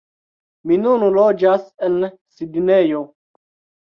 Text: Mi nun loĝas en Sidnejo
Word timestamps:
Mi 0.69 0.77
nun 0.85 1.03
loĝas 1.17 1.67
en 1.87 1.99
Sidnejo 2.37 3.03